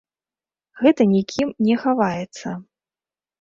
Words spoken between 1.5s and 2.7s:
не хаваецца.